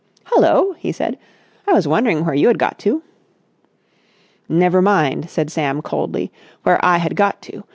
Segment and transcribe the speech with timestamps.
[0.31, 1.19] "Hullo!" he said.
[1.67, 3.03] "I was wondering where you had got to."
[4.49, 6.31] "Never mind," said Sam coldly,
[6.63, 7.63] "where I had got to!